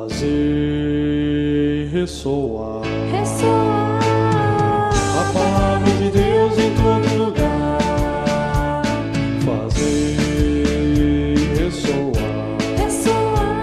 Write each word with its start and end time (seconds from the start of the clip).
Fazer 0.00 1.90
ressoar 1.92 2.80
ressoar 3.12 4.00
a 5.20 5.24
palavra 5.30 5.90
de 5.90 6.10
Deus 6.10 6.58
em 6.58 6.74
todo 6.74 7.06
lugar. 7.22 8.82
Fazer 9.44 10.16
ressoar 11.58 12.56
ressoar 12.78 13.62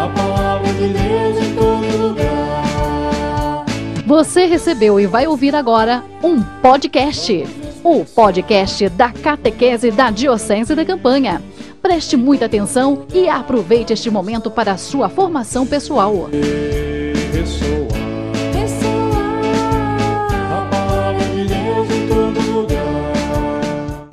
a 0.00 0.08
palavra 0.08 0.72
de 0.72 0.88
Deus 0.88 1.36
em 1.36 1.54
todo 1.54 1.84
lugar. 2.08 3.66
Você 4.06 4.46
recebeu 4.46 4.98
e 4.98 5.06
vai 5.06 5.26
ouvir 5.26 5.54
agora 5.54 6.02
um 6.24 6.42
podcast. 6.62 7.44
O 7.84 8.06
podcast 8.06 8.88
da 8.88 9.12
Catequese 9.12 9.90
da 9.90 10.10
Diocese 10.10 10.74
da 10.74 10.84
Campanha. 10.84 11.42
Preste 11.82 12.16
muita 12.16 12.44
atenção 12.44 13.06
e 13.12 13.28
aproveite 13.28 13.92
este 13.92 14.10
momento 14.10 14.50
para 14.50 14.72
a 14.72 14.76
sua 14.76 15.08
formação 15.08 15.66
pessoal. 15.66 16.28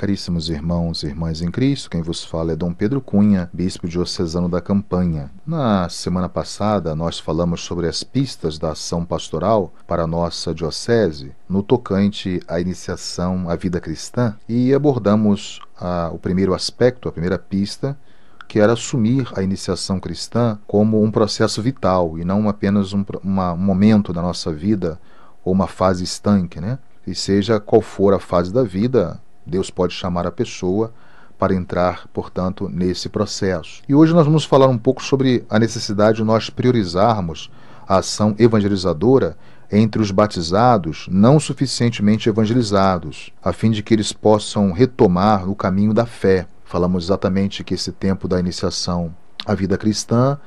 Caríssimos 0.08 0.50
irmãos 0.50 1.04
e 1.04 1.08
irmãs 1.08 1.42
em 1.42 1.52
Cristo, 1.52 1.90
quem 1.90 2.02
vos 2.02 2.24
fala 2.24 2.54
é 2.54 2.56
Dom 2.56 2.74
Pedro 2.74 3.02
Cunha, 3.02 3.50
bispo 3.52 3.90
diocesano 3.90 4.48
da 4.48 4.62
Campanha. 4.62 5.30
Na 5.46 5.90
semana 5.90 6.30
passada, 6.30 6.96
nós 6.96 7.20
falamos 7.20 7.60
sobre 7.60 7.90
as 7.90 8.04
pistas 8.04 8.58
da 8.58 8.72
ação 8.72 9.04
pastoral 9.04 9.74
para 9.86 10.04
a 10.04 10.08
nossa 10.08 10.54
diocese 10.54 11.34
no 11.50 11.62
tocante 11.62 12.40
à 12.48 12.58
iniciação 12.62 13.50
à 13.50 13.58
vida 13.58 13.82
cristã 13.82 14.34
e 14.48 14.74
abordamos 14.74 15.60
ah, 15.78 16.10
o 16.14 16.18
primeiro 16.18 16.54
aspecto, 16.54 17.10
a 17.10 17.12
primeira 17.12 17.38
pista, 17.38 18.00
que 18.48 18.62
era 18.62 18.72
assumir 18.72 19.28
a 19.36 19.44
iniciação 19.44 20.00
cristã 20.00 20.58
como 20.66 21.04
um 21.04 21.12
processo 21.12 21.62
vital 21.62 22.18
e 22.18 22.24
não 22.24 22.48
apenas 22.48 22.94
um, 22.94 23.04
uma- 23.22 23.52
um 23.52 23.58
momento 23.58 24.14
da 24.14 24.22
nossa 24.22 24.54
vida 24.54 24.98
ou 25.44 25.52
uma 25.52 25.68
fase 25.68 26.06
estanque, 26.06 26.62
né? 26.62 26.80
E 27.06 27.14
seja 27.14 27.60
qual 27.60 27.82
for 27.82 28.14
a 28.14 28.20
fase 28.20 28.54
da 28.54 28.64
vida, 28.64 29.22
Deus 29.48 29.70
pode 29.70 29.94
chamar 29.94 30.28
a 30.28 30.32
pessoa 30.32 30.94
para 31.38 31.54
entrar, 31.54 32.08
portanto, 32.14 32.68
nesse 32.68 33.10
processo. 33.10 33.82
E 33.88 33.96
hoje 33.96 34.14
nós 34.14 34.26
vamos 34.26 34.44
falar 34.44 34.68
um 34.68 34.78
pouco 34.78 35.04
sobre 35.04 35.46
a 35.50 35.58
necessidade 35.58 36.18
de 36.18 36.24
nós 36.24 36.50
priorizarmos 36.50 37.50
a 37.88 37.98
ação 37.98 38.36
evangelizadora 38.38 39.38
entre 39.72 40.02
os 40.02 40.12
batizados 40.12 41.08
não 41.10 41.40
suficientemente 41.40 42.30
evangelizados, 42.30 43.32
a 43.44 43.54
fim 43.54 43.72
de 43.72 43.84
que 43.84 43.94
eles 43.94 44.12
possam 44.12 44.72
retomar 44.72 45.50
o 45.50 45.56
caminho 45.56 45.94
da 45.94 46.06
fé. 46.06 46.48
Falamos 46.66 47.06
exatamente 47.06 47.64
que 47.64 47.74
esse 47.74 47.92
tempo 47.92 48.28
da 48.28 48.40
iniciação 48.40 49.16
à 49.46 49.54
vida 49.54 49.78
cristã 49.78 50.38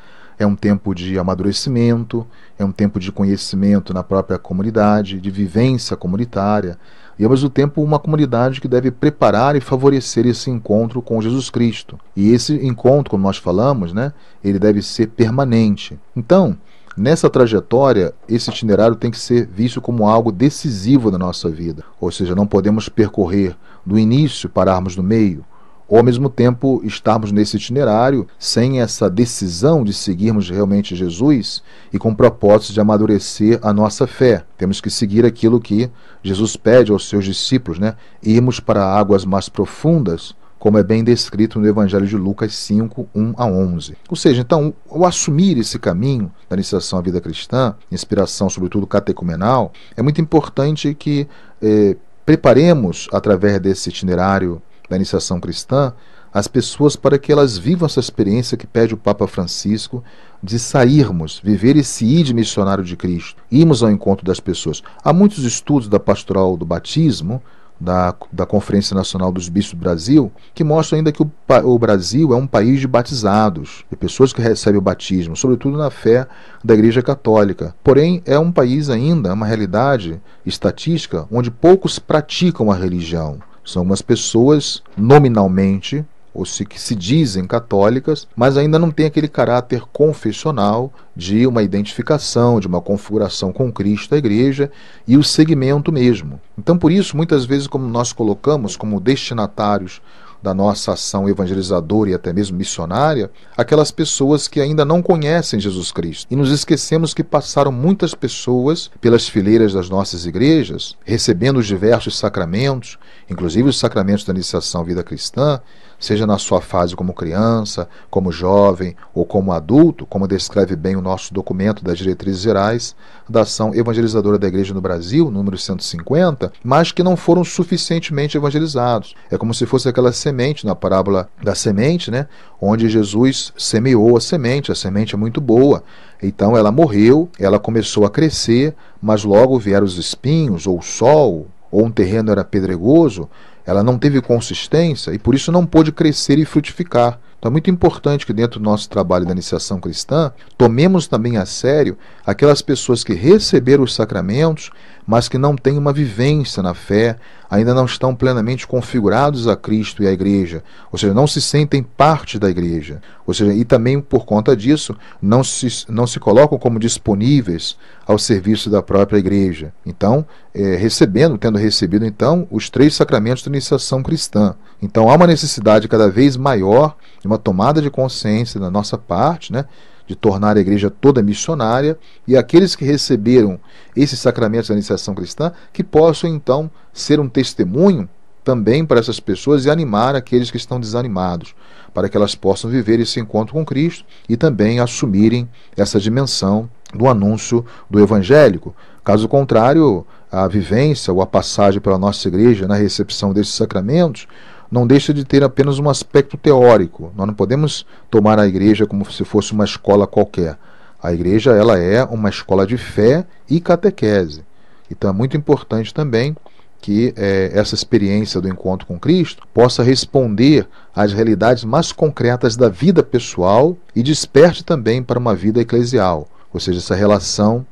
é 0.41 0.47
um 0.47 0.57
tempo 0.57 0.95
de 0.95 1.19
amadurecimento, 1.19 2.27
é 2.59 2.65
um 2.65 2.73
tempo 2.73 2.99
de 2.99 3.13
conhecimento 3.13 3.93
na 3.93 4.03
própria 4.03 4.39
comunidade, 4.39 5.21
de 5.21 5.31
vivência 5.31 5.95
comunitária, 5.99 6.79
e 7.19 7.25
ao 7.25 7.31
mesmo 7.31 7.51
tempo 7.51 7.83
uma 7.83 7.99
comunidade 7.99 8.59
que 8.59 8.67
deve 8.67 8.91
preparar 8.91 9.55
e 9.55 9.61
favorecer 9.61 10.27
esse 10.27 10.49
encontro 10.49 11.03
com 11.03 11.21
Jesus 11.21 11.51
Cristo. 11.51 12.01
E 12.17 12.33
esse 12.33 12.55
encontro, 12.67 13.11
como 13.11 13.23
nós 13.23 13.37
falamos, 13.37 13.93
né, 13.93 14.15
ele 14.43 14.59
deve 14.59 14.81
ser 14.81 15.09
permanente. 15.09 16.01
Então, 16.17 16.57
nessa 16.97 17.29
trajetória, 17.29 18.15
esse 18.27 18.49
itinerário 18.49 18.97
tem 18.97 19.11
que 19.11 19.19
ser 19.19 19.47
visto 19.47 19.79
como 19.83 20.09
algo 20.09 20.33
decisivo 20.33 21.11
na 21.11 21.19
nossa 21.19 21.51
vida. 21.51 21.85
Ou 22.01 22.11
seja, 22.11 22.35
não 22.35 22.47
podemos 22.47 22.89
percorrer 22.89 23.55
do 23.85 23.99
início 23.99 24.49
pararmos 24.49 24.97
no 24.97 25.03
meio 25.03 25.45
ou 25.91 25.99
ao 25.99 26.05
mesmo 26.05 26.31
tempo 26.31 26.81
estarmos 26.85 27.33
nesse 27.33 27.57
itinerário 27.57 28.27
sem 28.39 28.81
essa 28.81 29.11
decisão 29.11 29.83
de 29.83 29.93
seguirmos 29.93 30.49
realmente 30.49 30.95
Jesus 30.95 31.65
e 31.93 31.99
com 31.99 32.15
propósito 32.15 32.73
de 32.73 32.81
amadurecer 32.81 33.59
a 33.61 33.73
nossa 33.73 34.07
fé. 34.07 34.45
Temos 34.57 34.81
que 34.81 34.89
seguir 34.89 35.27
aquilo 35.27 35.61
que 35.61 35.91
Jesus 36.23 36.57
pede 36.57 36.93
aos 36.93 37.09
seus 37.09 37.25
discípulos, 37.25 37.81
né? 37.81 37.97
Irmos 38.23 38.61
para 38.61 38.85
águas 38.85 39.25
mais 39.25 39.49
profundas, 39.49 40.33
como 40.61 40.79
é 40.79 40.83
bem 40.83 41.03
descrito 41.03 41.59
no 41.59 41.67
Evangelho 41.67 42.07
de 42.07 42.17
Lucas 42.17 42.55
5, 42.55 43.09
1 43.13 43.35
a 43.37 43.47
11. 43.47 43.97
Ou 44.09 44.15
seja, 44.15 44.43
então, 44.43 44.73
ao 44.89 45.05
assumir 45.05 45.59
esse 45.59 45.79
caminho 45.79 46.31
da 46.49 46.55
iniciação 46.55 47.01
à 47.01 47.03
vida 47.03 47.21
cristã, 47.21 47.75
inspiração 47.91 48.49
sobretudo 48.49 48.87
catecumenal, 48.87 49.73
é 49.97 50.03
muito 50.03 50.21
importante 50.21 50.95
que 50.95 51.27
eh, 51.61 51.97
preparemos, 52.25 53.09
através 53.13 53.59
desse 53.59 53.89
itinerário 53.89 54.63
da 54.91 54.97
iniciação 54.97 55.41
cristã, 55.41 55.95
as 56.35 56.49
pessoas 56.49 56.97
para 56.97 57.19
que 57.19 57.33
elas 57.33 57.57
vivam 57.57 57.87
essa 57.87 58.01
experiência 58.01 58.57
que 58.57 58.67
pede 58.67 58.93
o 58.93 58.97
Papa 58.97 59.27
Francisco 59.27 60.03
de 60.43 60.59
sairmos, 60.59 61.41
viver 61.43 61.77
esse 61.77 62.05
ide 62.05 62.35
missionário 62.35 62.85
de 62.85 62.97
Cristo, 62.97 63.43
irmos 63.51 63.83
ao 63.83 63.91
encontro 63.91 64.27
das 64.27 64.41
pessoas. 64.41 64.83
Há 65.03 65.13
muitos 65.13 65.45
estudos 65.45 65.89
da 65.89 65.99
pastoral 65.99 66.57
do 66.57 66.65
batismo, 66.65 67.41
da, 67.81 68.15
da 68.31 68.45
Conferência 68.45 68.95
Nacional 68.95 69.33
dos 69.33 69.49
Bispos 69.49 69.79
do 69.79 69.83
Brasil, 69.83 70.31
que 70.55 70.63
mostram 70.63 70.99
ainda 70.99 71.11
que 71.11 71.23
o, 71.23 71.31
o 71.65 71.79
Brasil 71.79 72.33
é 72.33 72.37
um 72.37 72.47
país 72.47 72.79
de 72.79 72.87
batizados, 72.87 73.85
de 73.91 73.97
pessoas 73.97 74.33
que 74.33 74.43
recebem 74.43 74.79
o 74.79 74.83
batismo, 74.83 75.35
sobretudo 75.35 75.79
na 75.79 75.91
fé 75.91 76.27
da 76.63 76.75
Igreja 76.75 77.03
Católica. 77.03 77.75
Porém, 77.83 78.23
é 78.27 78.39
um 78.39 78.53
país 78.53 78.91
ainda, 78.91 79.33
uma 79.33 79.47
realidade 79.47 80.21
estatística, 80.45 81.27
onde 81.31 81.51
poucos 81.51 81.99
praticam 81.99 82.71
a 82.71 82.75
religião. 82.75 83.39
São 83.65 83.83
umas 83.83 84.03
pessoas 84.03 84.83
nominalmente, 84.97 86.05
ou 86.33 86.47
se, 86.47 86.65
que 86.65 86.81
se 86.81 86.95
dizem 86.95 87.45
católicas, 87.45 88.27
mas 88.37 88.57
ainda 88.57 88.79
não 88.79 88.91
têm 88.91 89.07
aquele 89.07 89.29
caráter 89.29 89.83
confessional 89.93 90.93
de 91.15 91.47
uma 91.47 91.63
identificação, 91.63 92.61
de 92.61 92.67
uma 92.67 92.81
configuração 92.81 93.53
com 93.53 93.73
Cristo, 93.73 94.15
a 94.15 94.19
igreja 94.19 94.71
e 95.07 95.17
o 95.17 95.25
segmento 95.25 95.93
mesmo. 95.93 96.41
Então, 96.57 96.79
por 96.79 96.93
isso, 96.93 97.17
muitas 97.17 97.45
vezes, 97.45 97.67
como 97.67 97.87
nós 97.87 98.13
colocamos 98.13 98.77
como 98.77 99.01
destinatários 99.01 100.01
da 100.43 100.55
nossa 100.55 100.93
ação 100.93 101.29
evangelizadora 101.29 102.11
e 102.11 102.15
até 102.15 102.33
mesmo 102.33 102.57
missionária, 102.57 103.31
aquelas 103.57 103.91
pessoas 103.91 104.49
que 104.49 104.61
ainda 104.61 104.85
não 104.85 105.03
conhecem 105.03 105.61
Jesus 105.61 105.93
Cristo. 105.93 106.27
E 106.31 106.37
nos 106.37 106.51
esquecemos 106.51 107.13
que 107.13 107.23
passaram 107.23 107.71
muitas 107.71 108.15
pessoas 108.15 108.91
pelas 109.01 109.29
fileiras 109.29 109.73
das 109.73 109.89
nossas 109.89 110.27
igrejas, 110.27 110.97
recebendo 111.05 111.59
os 111.59 111.67
diversos 111.67 112.19
sacramentos, 112.19 112.99
inclusive 113.29 113.69
os 113.69 113.79
sacramentos 113.79 114.25
da 114.25 114.33
iniciação 114.33 114.81
à 114.81 114.85
vida 114.85 115.03
cristã, 115.03 115.61
seja 116.01 116.27
na 116.27 116.39
sua 116.39 116.63
fase 116.63 116.97
como 116.97 117.13
criança, 117.13 117.87
como 118.11 118.33
jovem 118.33 118.97
ou 119.15 119.27
como 119.27 119.53
adulto, 119.53 120.07
como 120.07 120.27
descreve 120.27 120.75
bem 120.75 120.97
o 120.97 121.03
nosso 121.03 121.33
documento 121.33 121.85
das 121.85 121.99
diretrizes 121.99 122.41
gerais 122.41 122.97
da 123.29 123.43
ação 123.43 123.75
evangelizadora 123.75 124.39
da 124.39 124.49
Igreja 124.49 124.73
no 124.73 124.81
Brasil, 124.81 125.31
número 125.31 125.59
150, 125.59 126.53
mas 126.65 126.91
que 126.91 127.03
não 127.03 127.17
foram 127.17 127.45
suficientemente 127.45 128.37
evangelizados. 128.37 129.15
É 129.31 129.37
como 129.37 129.53
se 129.53 129.67
fosse 129.67 129.89
aquela 129.89 130.11
semente 130.11 130.67
na 130.67 130.75
parábola 130.75 131.29
da 131.43 131.55
semente, 131.55 132.11
né, 132.11 132.27
onde 132.61 132.89
Jesus 132.89 133.53
semeou 133.57 134.17
a 134.17 134.21
semente, 134.21 134.73
a 134.73 134.75
semente 134.75 135.15
é 135.15 135.19
muito 135.19 135.41
boa. 135.41 135.85
Então 136.23 136.57
ela 136.57 136.73
morreu, 136.73 137.29
ela 137.39 137.59
começou 137.59 138.05
a 138.05 138.11
crescer, 138.11 138.75
mas 139.01 139.23
logo 139.23 139.59
vieram 139.59 139.87
os 139.87 139.99
espinhos 139.99 140.67
ou 140.67 140.79
o 140.79 140.83
sol, 140.83 141.47
ou 141.71 141.85
um 141.85 141.91
terreno 141.91 142.33
era 142.33 142.45
pedregoso, 142.45 143.29
ela 143.67 143.83
não 143.83 143.99
teve 143.99 144.21
consistência 144.21 145.13
e 145.13 145.19
por 145.19 145.35
isso 145.35 145.53
não 145.53 145.67
pôde 145.67 145.93
crescer 145.93 146.39
e 146.39 146.45
frutificar. 146.45 147.19
Então 147.41 147.49
é 147.49 147.53
muito 147.53 147.71
importante 147.71 148.27
que 148.27 148.35
dentro 148.35 148.61
do 148.61 148.65
nosso 148.65 148.87
trabalho 148.87 149.25
da 149.25 149.33
iniciação 149.33 149.81
cristã, 149.81 150.31
tomemos 150.59 151.09
também 151.09 151.39
a 151.39 151.47
sério 151.47 151.97
aquelas 152.25 152.61
pessoas 152.61 153.03
que 153.03 153.15
receberam 153.15 153.83
os 153.83 153.95
sacramentos, 153.95 154.71
mas 155.07 155.27
que 155.27 155.39
não 155.39 155.57
têm 155.57 155.79
uma 155.79 155.91
vivência 155.91 156.63
na 156.63 156.75
fé, 156.75 157.17
ainda 157.51 157.73
não 157.73 157.87
estão 157.87 158.15
plenamente 158.15 158.67
configurados 158.67 159.49
a 159.49 159.57
Cristo 159.57 160.03
e 160.03 160.07
à 160.07 160.13
igreja, 160.13 160.63
ou 160.93 160.99
seja, 160.99 161.15
não 161.15 161.27
se 161.27 161.41
sentem 161.41 161.83
parte 161.83 162.39
da 162.39 162.51
igreja. 162.51 163.01
Ou 163.27 163.33
seja, 163.33 163.55
e 163.55 163.65
também 163.65 164.01
por 164.01 164.27
conta 164.27 164.55
disso, 164.55 164.95
não 165.21 165.43
se, 165.43 165.87
não 165.89 166.07
se 166.07 166.21
colocam 166.21 166.59
como 166.59 166.79
disponíveis 166.79 167.77
ao 168.07 168.19
serviço 168.19 168.69
da 168.69 168.83
própria 168.83 169.19
igreja. 169.19 169.73
Então, 169.87 170.27
é, 170.55 170.77
recebendo, 170.77 171.39
tendo 171.39 171.59
recebido 171.59 172.05
então 172.05 172.47
os 172.51 172.69
três 172.69 172.95
sacramentos 172.95 173.43
da 173.43 173.51
iniciação 173.51 174.03
cristã. 174.03 174.55
Então 174.83 175.09
há 175.09 175.15
uma 175.15 175.27
necessidade 175.27 175.89
cada 175.89 176.11
vez 176.11 176.37
maior 176.37 176.97
uma 177.31 177.39
tomada 177.39 177.81
de 177.81 177.91
consciência 177.91 178.59
da 178.59 178.71
nossa 178.71 178.99
parte, 178.99 179.53
né? 179.53 179.65
de 180.07 180.17
tornar 180.17 180.57
a 180.57 180.61
igreja 180.61 180.91
toda 180.91 181.23
missionária 181.23 181.97
e 182.27 182.37
aqueles 182.37 182.75
que 182.75 182.85
receberam 182.85 183.61
esses 183.95 184.19
sacramentos 184.19 184.69
da 184.69 184.75
iniciação 184.75 185.15
cristã 185.15 185.53
que 185.73 185.85
possam 185.85 186.29
então 186.29 186.69
ser 186.93 187.21
um 187.21 187.29
testemunho 187.29 188.09
também 188.43 188.85
para 188.85 188.99
essas 188.99 189.21
pessoas 189.21 189.65
e 189.65 189.71
animar 189.71 190.17
aqueles 190.17 190.51
que 190.51 190.57
estão 190.57 190.81
desanimados, 190.81 191.55
para 191.95 192.09
que 192.09 192.17
elas 192.17 192.35
possam 192.35 192.69
viver 192.69 192.99
esse 192.99 193.21
encontro 193.21 193.55
com 193.55 193.65
Cristo 193.65 194.05
e 194.29 194.37
também 194.37 194.81
assumirem 194.81 195.49
essa 195.77 196.01
dimensão 196.01 196.69
do 196.93 197.07
anúncio 197.07 197.65
do 197.89 198.01
evangélico. 198.01 198.75
Caso 199.05 199.29
contrário, 199.29 200.05
a 200.33 200.49
vivência 200.49 201.13
ou 201.13 201.23
a 201.23 201.27
passagem 201.27 201.81
pela 201.81 201.99
nossa 201.99 202.27
igreja 202.27 202.67
na 202.67 202.75
recepção 202.75 203.33
desses 203.33 203.55
sacramentos 203.55 204.27
não 204.71 204.87
deixa 204.87 205.13
de 205.13 205.25
ter 205.25 205.43
apenas 205.43 205.79
um 205.79 205.89
aspecto 205.89 206.37
teórico. 206.37 207.13
Nós 207.17 207.27
não 207.27 207.35
podemos 207.35 207.85
tomar 208.11 208.39
a 208.39 208.47
igreja 208.47 208.87
como 208.87 209.11
se 209.11 209.25
fosse 209.25 209.53
uma 209.53 209.65
escola 209.65 210.07
qualquer. 210.07 210.57
A 211.03 211.13
igreja 211.13 211.53
ela 211.53 211.79
é 211.79 212.05
uma 212.05 212.29
escola 212.29 212.67
de 212.67 212.77
fé 212.77 213.27
e 213.49 213.61
catequese. 213.61 214.43
Então 214.91 215.11
é 215.11 215.13
muito 215.13 215.37
importante 215.37 215.93
também 215.93 216.37
que 216.81 217.13
é, 217.17 217.51
essa 217.53 217.75
experiência 217.75 218.41
do 218.41 218.49
encontro 218.49 218.87
com 218.87 218.99
Cristo 218.99 219.47
possa 219.53 219.83
responder 219.83 220.67
às 220.95 221.13
realidades 221.13 221.65
mais 221.65 221.93
concretas 221.93 222.57
da 222.57 222.69
vida 222.69 223.03
pessoal 223.03 223.77
e 223.95 224.03
desperte 224.03 224.65
também 224.65 225.03
para 225.03 225.19
uma 225.19 225.35
vida 225.35 225.61
eclesial, 225.61 226.27
ou 226.53 226.59
seja, 226.59 226.79
essa 226.79 226.95
relação, 226.95 227.65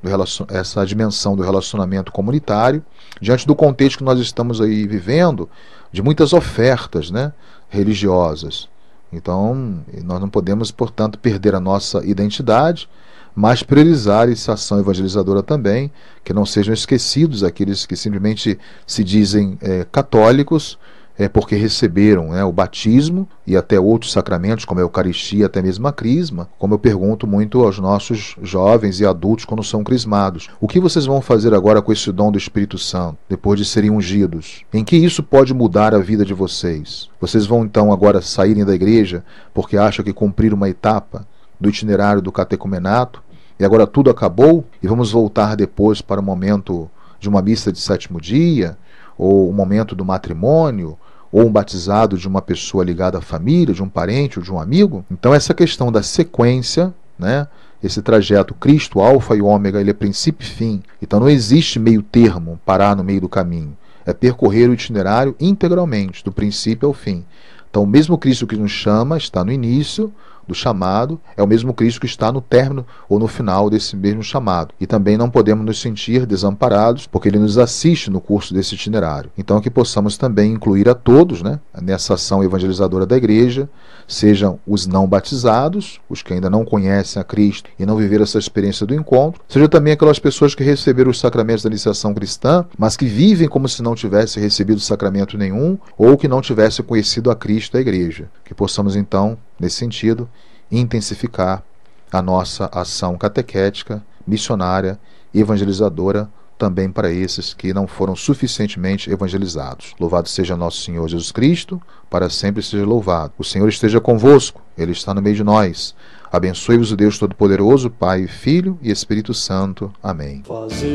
essa 0.48 0.86
dimensão 0.86 1.34
do 1.34 1.42
relacionamento 1.42 2.12
comunitário, 2.12 2.84
diante 3.20 3.46
do 3.46 3.54
contexto 3.54 3.98
que 3.98 4.04
nós 4.04 4.20
estamos 4.20 4.60
aí 4.60 4.86
vivendo, 4.86 5.48
de 5.90 6.02
muitas 6.02 6.32
ofertas 6.32 7.10
né, 7.10 7.32
religiosas. 7.68 8.68
Então, 9.12 9.82
nós 10.04 10.20
não 10.20 10.28
podemos, 10.28 10.70
portanto, 10.70 11.18
perder 11.18 11.54
a 11.54 11.60
nossa 11.60 12.04
identidade, 12.04 12.88
mas 13.34 13.62
priorizar 13.62 14.28
essa 14.28 14.52
ação 14.52 14.78
evangelizadora 14.78 15.42
também, 15.42 15.90
que 16.24 16.32
não 16.32 16.44
sejam 16.44 16.74
esquecidos 16.74 17.42
aqueles 17.42 17.86
que 17.86 17.96
simplesmente 17.96 18.58
se 18.86 19.02
dizem 19.02 19.56
é, 19.60 19.86
católicos, 19.90 20.78
é 21.18 21.28
porque 21.28 21.56
receberam 21.56 22.28
né, 22.28 22.44
o 22.44 22.52
batismo 22.52 23.28
e 23.44 23.56
até 23.56 23.78
outros 23.78 24.12
sacramentos, 24.12 24.64
como 24.64 24.80
a 24.80 24.84
Eucaristia, 24.84 25.46
até 25.46 25.60
mesmo 25.60 25.88
a 25.88 25.92
Crisma, 25.92 26.48
como 26.58 26.74
eu 26.74 26.78
pergunto 26.78 27.26
muito 27.26 27.64
aos 27.64 27.78
nossos 27.80 28.36
jovens 28.40 29.00
e 29.00 29.06
adultos 29.06 29.44
quando 29.44 29.64
são 29.64 29.82
crismados. 29.82 30.48
O 30.60 30.68
que 30.68 30.78
vocês 30.78 31.06
vão 31.06 31.20
fazer 31.20 31.52
agora 31.52 31.82
com 31.82 31.92
esse 31.92 32.12
dom 32.12 32.30
do 32.30 32.38
Espírito 32.38 32.78
Santo, 32.78 33.18
depois 33.28 33.58
de 33.58 33.66
serem 33.66 33.90
ungidos? 33.90 34.62
Em 34.72 34.84
que 34.84 34.96
isso 34.96 35.22
pode 35.22 35.52
mudar 35.52 35.92
a 35.92 35.98
vida 35.98 36.24
de 36.24 36.32
vocês? 36.32 37.10
Vocês 37.20 37.46
vão 37.46 37.64
então 37.64 37.92
agora 37.92 38.22
saírem 38.22 38.64
da 38.64 38.74
igreja 38.74 39.24
porque 39.52 39.76
acham 39.76 40.04
que 40.04 40.12
cumpriram 40.12 40.56
uma 40.56 40.68
etapa 40.68 41.26
do 41.60 41.68
itinerário 41.68 42.22
do 42.22 42.30
catecumenato 42.30 43.20
e 43.58 43.64
agora 43.64 43.88
tudo 43.88 44.08
acabou 44.08 44.64
e 44.80 44.86
vamos 44.86 45.10
voltar 45.10 45.56
depois 45.56 46.00
para 46.00 46.20
o 46.20 46.24
momento 46.24 46.88
de 47.18 47.28
uma 47.28 47.42
missa 47.42 47.72
de 47.72 47.80
sétimo 47.80 48.20
dia, 48.20 48.78
ou 49.18 49.50
o 49.50 49.52
momento 49.52 49.96
do 49.96 50.04
matrimônio, 50.04 50.96
ou 51.30 51.46
um 51.46 51.52
batizado 51.52 52.16
de 52.16 52.26
uma 52.26 52.40
pessoa 52.40 52.84
ligada 52.84 53.18
à 53.18 53.20
família, 53.20 53.74
de 53.74 53.82
um 53.82 53.88
parente 53.88 54.38
ou 54.38 54.44
de 54.44 54.52
um 54.52 54.58
amigo. 54.58 55.04
Então 55.10 55.34
essa 55.34 55.52
questão 55.52 55.92
da 55.92 56.02
sequência, 56.02 56.94
né? 57.18 57.46
Esse 57.82 58.02
trajeto 58.02 58.54
Cristo, 58.54 59.00
Alfa 59.00 59.36
e 59.36 59.42
Ômega, 59.42 59.80
ele 59.80 59.90
é 59.90 59.94
princípio 59.94 60.44
e 60.44 60.50
fim. 60.50 60.82
Então 61.00 61.20
não 61.20 61.28
existe 61.28 61.78
meio 61.78 62.02
termo, 62.02 62.58
parar 62.64 62.96
no 62.96 63.04
meio 63.04 63.20
do 63.20 63.28
caminho. 63.28 63.76
É 64.04 64.12
percorrer 64.12 64.68
o 64.68 64.72
itinerário 64.72 65.36
integralmente, 65.38 66.24
do 66.24 66.32
princípio 66.32 66.88
ao 66.88 66.94
fim. 66.94 67.24
Então 67.70 67.84
o 67.84 67.86
mesmo 67.86 68.18
Cristo 68.18 68.46
que 68.46 68.56
nos 68.56 68.72
chama 68.72 69.16
está 69.16 69.44
no 69.44 69.52
início, 69.52 70.12
do 70.48 70.54
chamado 70.54 71.20
é 71.36 71.42
o 71.42 71.46
mesmo 71.46 71.74
Cristo 71.74 72.00
que 72.00 72.06
está 72.06 72.32
no 72.32 72.40
término 72.40 72.84
ou 73.08 73.18
no 73.18 73.28
final 73.28 73.68
desse 73.68 73.94
mesmo 73.94 74.22
chamado. 74.22 74.74
E 74.80 74.86
também 74.86 75.16
não 75.16 75.30
podemos 75.30 75.64
nos 75.64 75.80
sentir 75.80 76.24
desamparados, 76.26 77.06
porque 77.06 77.28
ele 77.28 77.38
nos 77.38 77.58
assiste 77.58 78.10
no 78.10 78.20
curso 78.20 78.54
desse 78.54 78.74
itinerário. 78.74 79.30
Então, 79.36 79.60
que 79.60 79.70
possamos 79.70 80.16
também 80.16 80.52
incluir 80.52 80.88
a 80.88 80.94
todos 80.94 81.42
né, 81.42 81.60
nessa 81.80 82.14
ação 82.14 82.42
evangelizadora 82.42 83.04
da 83.04 83.16
igreja, 83.16 83.68
sejam 84.06 84.58
os 84.66 84.86
não 84.86 85.06
batizados, 85.06 86.00
os 86.08 86.22
que 86.22 86.32
ainda 86.32 86.48
não 86.48 86.64
conhecem 86.64 87.20
a 87.20 87.24
Cristo 87.24 87.68
e 87.78 87.84
não 87.84 87.96
viveram 87.96 88.24
essa 88.24 88.38
experiência 88.38 88.86
do 88.86 88.94
encontro, 88.94 89.42
seja 89.46 89.68
também 89.68 89.92
aquelas 89.92 90.18
pessoas 90.18 90.54
que 90.54 90.64
receberam 90.64 91.10
os 91.10 91.20
sacramentos 91.20 91.62
da 91.62 91.68
iniciação 91.68 92.14
cristã, 92.14 92.64
mas 92.78 92.96
que 92.96 93.04
vivem 93.04 93.48
como 93.48 93.68
se 93.68 93.82
não 93.82 93.94
tivessem 93.94 94.42
recebido 94.42 94.80
sacramento 94.80 95.36
nenhum 95.36 95.76
ou 95.96 96.16
que 96.16 96.26
não 96.26 96.40
tivessem 96.40 96.84
conhecido 96.84 97.30
a 97.30 97.36
Cristo 97.36 97.76
e 97.76 97.78
a 97.78 97.80
igreja. 97.80 98.30
Que 98.48 98.54
possamos 98.54 98.96
então 98.96 99.36
nesse 99.60 99.76
sentido, 99.76 100.26
intensificar 100.72 101.62
a 102.10 102.22
nossa 102.22 102.64
ação 102.72 103.18
catequética, 103.18 104.02
missionária 104.26 104.98
e 105.34 105.40
evangelizadora 105.40 106.30
também 106.56 106.90
para 106.90 107.12
esses 107.12 107.52
que 107.52 107.74
não 107.74 107.86
foram 107.86 108.16
suficientemente 108.16 109.10
evangelizados. 109.10 109.94
Louvado 110.00 110.30
seja 110.30 110.56
nosso 110.56 110.80
Senhor 110.80 111.06
Jesus 111.06 111.30
Cristo, 111.30 111.78
para 112.08 112.30
sempre 112.30 112.62
seja 112.62 112.86
louvado. 112.86 113.34
O 113.38 113.44
Senhor 113.44 113.68
esteja 113.68 114.00
convosco, 114.00 114.62
Ele 114.76 114.92
está 114.92 115.12
no 115.12 115.20
meio 115.20 115.36
de 115.36 115.44
nós. 115.44 115.94
Abençoe-vos 116.32 116.90
o 116.90 116.96
Deus 116.96 117.18
Todo-Poderoso, 117.18 117.90
Pai, 117.90 118.26
Filho 118.26 118.78
e 118.82 118.90
Espírito 118.90 119.34
Santo. 119.34 119.92
Amém. 120.02 120.42
Fazer 120.46 120.88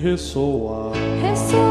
ressoar 0.00 0.92
ressoar 1.20 1.67